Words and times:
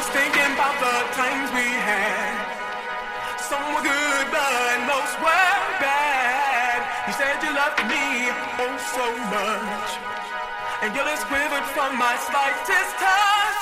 just 0.00 0.12
thinking 0.12 0.52
about 0.56 0.80
the 0.80 0.96
times 1.12 1.52
we 1.52 1.68
had. 1.76 2.32
Some 3.36 3.60
were 3.74 3.84
good, 3.84 4.26
but 4.32 4.76
most 4.88 5.12
were 5.20 5.60
bad. 5.76 6.80
You 7.06 7.12
said 7.20 7.36
you 7.44 7.52
loved 7.52 7.84
me 7.84 8.32
oh 8.64 8.76
so 8.96 9.06
much, 9.36 9.90
and 10.80 10.96
your 10.96 11.04
lips 11.04 11.24
quivered 11.24 11.66
from 11.76 11.98
my 11.98 12.16
slightest 12.16 12.92
touch. 12.96 13.60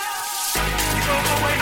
You 0.95 1.03
drove 1.03 1.43
away. 1.43 1.58